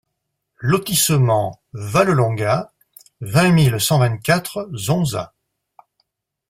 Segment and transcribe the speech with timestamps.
[0.57, 2.71] Lotissement Valle Longa,
[3.19, 5.35] vingt mille cent vingt-quatre Zonza